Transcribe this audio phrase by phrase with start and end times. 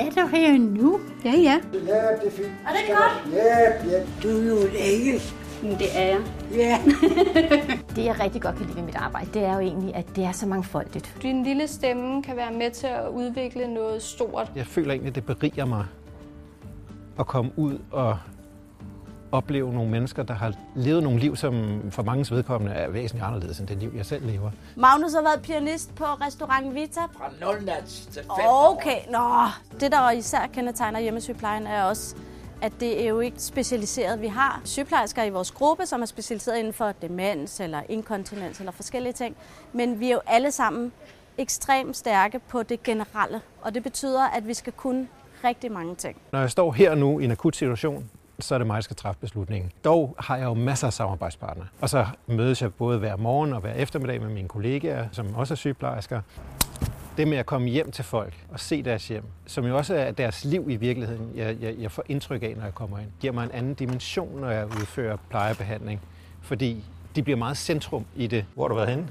[0.00, 1.00] er du her nu?
[1.24, 1.60] Ja, ja.
[1.72, 2.48] Ja, det er fint.
[2.66, 3.34] Er det godt?
[3.34, 4.04] Ja, ja.
[4.22, 5.20] Du er jo en engel.
[5.78, 6.20] Det er jeg.
[6.54, 6.78] Ja.
[7.96, 10.24] Det, jeg rigtig godt kan lide ved mit arbejde, det er jo egentlig, at det
[10.24, 11.16] er så mangfoldigt.
[11.22, 14.52] Din lille stemme kan være med til at udvikle noget stort.
[14.56, 15.84] Jeg føler egentlig, det beriger mig
[17.18, 18.18] at komme ud og
[19.32, 23.58] opleve nogle mennesker, der har levet nogle liv, som for mange vedkommende er væsentligt anderledes
[23.58, 24.50] end det liv, jeg selv lever.
[24.76, 27.00] Magnus har været pianist på restaurant Vita.
[27.00, 29.46] Fra 0 nat til 5 Okay, nå.
[29.80, 32.16] Det, der især kendetegner hjemmesygeplejen, er også,
[32.62, 34.20] at det er jo ikke specialiseret.
[34.20, 38.72] Vi har sygeplejersker i vores gruppe, som er specialiseret inden for demens eller inkontinens eller
[38.72, 39.36] forskellige ting.
[39.72, 40.92] Men vi er jo alle sammen
[41.38, 43.40] ekstremt stærke på det generelle.
[43.62, 45.08] Og det betyder, at vi skal kunne
[45.44, 46.16] rigtig mange ting.
[46.32, 48.96] Når jeg står her nu i en akut situation, så er det mig, der skal
[48.96, 49.72] træffe beslutningen.
[49.84, 51.66] Dog har jeg jo masser af samarbejdspartnere.
[51.80, 55.54] Og så mødes jeg både hver morgen og hver eftermiddag med mine kollegaer, som også
[55.54, 56.20] er sygeplejersker.
[57.16, 60.10] Det med at komme hjem til folk og se deres hjem, som jo også er
[60.10, 63.32] deres liv i virkeligheden, jeg, jeg, jeg får indtryk af, når jeg kommer ind, giver
[63.32, 66.00] mig en anden dimension, når jeg udfører plejebehandling.
[66.40, 66.84] Fordi
[67.16, 68.44] de bliver meget centrum i det.
[68.54, 69.08] Hvor har du været henne?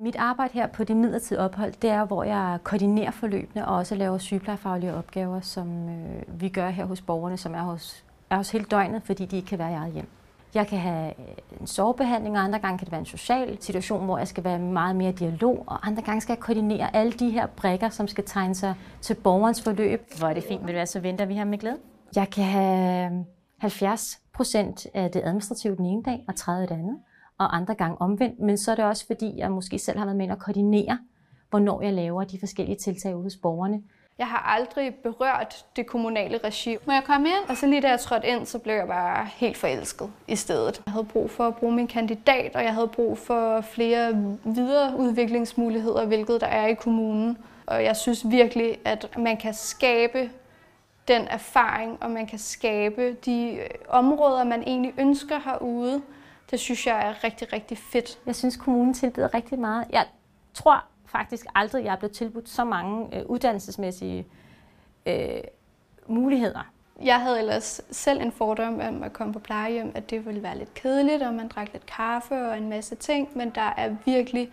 [0.00, 3.94] Mit arbejde her på det midlertidige ophold, det er, hvor jeg koordinerer forløbene og også
[3.94, 8.50] laver sygeplejefaglige opgaver, som øh, vi gør her hos borgerne, som er hos, er hos
[8.50, 10.08] hele døgnet, fordi de ikke kan være i eget hjem.
[10.54, 11.12] Jeg kan have
[11.60, 14.58] en sovebehandling, og andre gange kan det være en social situation, hvor jeg skal være
[14.58, 18.24] meget mere dialog, og andre gange skal jeg koordinere alle de her brækker, som skal
[18.24, 20.02] tegne sig til borgerens forløb.
[20.18, 21.76] Hvor er det fint, vil det være, så venter vi her med glæde.
[22.16, 23.24] Jeg kan have
[23.58, 26.98] 70 procent af det administrative den ene dag, og 30 den anden
[27.38, 30.16] og andre gange omvendt, men så er det også fordi, jeg måske selv har været
[30.16, 30.98] med at koordinere,
[31.50, 33.82] hvornår jeg laver de forskellige tiltag ude hos borgerne.
[34.18, 36.76] Jeg har aldrig berørt det kommunale regi.
[36.86, 37.48] Må jeg komme ind?
[37.48, 40.82] Og så lige da jeg trådte ind, så blev jeg bare helt forelsket i stedet.
[40.86, 46.06] Jeg havde brug for at bruge min kandidat, og jeg havde brug for flere videreudviklingsmuligheder,
[46.06, 47.38] hvilket der er i kommunen.
[47.66, 50.30] Og jeg synes virkelig, at man kan skabe
[51.08, 53.58] den erfaring, og man kan skabe de
[53.88, 56.02] områder, man egentlig ønsker herude.
[56.50, 58.18] Det synes jeg er rigtig, rigtig fedt.
[58.26, 59.84] Jeg synes, kommunen tilbyder rigtig meget.
[59.90, 60.06] Jeg
[60.54, 64.26] tror faktisk aldrig, jeg er blevet tilbudt så mange øh, uddannelsesmæssige
[65.06, 65.40] øh,
[66.06, 66.72] muligheder.
[67.02, 70.58] Jeg havde ellers selv en fordom om at komme på plejehjem, at det ville være
[70.58, 74.52] lidt kedeligt, og man drak lidt kaffe og en masse ting, men der er virkelig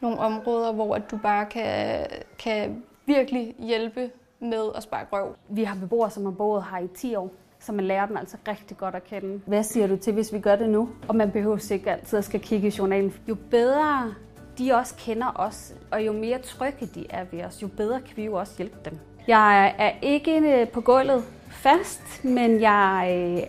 [0.00, 2.06] nogle områder, hvor du bare kan,
[2.38, 5.36] kan virkelig hjælpe med at spare røv.
[5.48, 7.30] Vi har beboere, som har boet her i 10 år,
[7.66, 9.40] så man lærer dem altså rigtig godt at kende.
[9.46, 10.88] Hvad siger du til, hvis vi gør det nu?
[11.08, 13.14] Og man behøver ikke altid at skal kigge i journalen.
[13.28, 14.14] Jo bedre
[14.58, 18.16] de også kender os, og jo mere trygge de er ved os, jo bedre kan
[18.16, 18.98] vi jo også hjælpe dem.
[19.26, 23.08] Jeg er ikke på gulvet fast, men jeg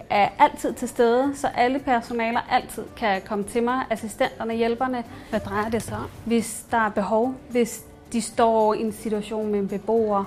[0.09, 3.85] er altid til stede, så alle personaler altid kan komme til mig.
[3.89, 5.03] Assistenterne, hjælperne.
[5.29, 6.09] Hvad drejer det sig om?
[6.25, 10.23] Hvis der er behov, hvis de står i en situation med en beboer,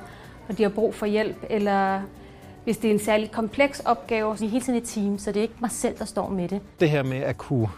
[0.49, 2.00] og de har brug for hjælp, eller
[2.68, 4.38] hvis det er en særlig kompleks opgave.
[4.38, 6.48] Vi er hele tiden et team, så det er ikke mig selv, der står med
[6.48, 6.60] det.
[6.80, 7.68] Det her med at kunne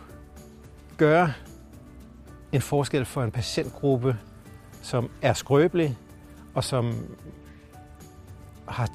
[0.96, 1.32] gøre
[2.52, 4.16] en forskel for en patientgruppe,
[4.82, 5.98] som er skrøbelig
[6.54, 6.92] og som
[8.68, 8.88] har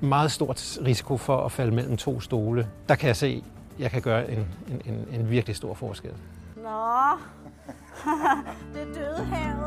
[0.00, 2.68] meget stort risiko for at falde mellem to stole.
[2.88, 3.44] Der kan jeg se,
[3.74, 6.12] at jeg kan gøre en, en, en, en virkelig stor forskel.
[6.56, 7.18] Nå,
[8.74, 9.61] det døde havet.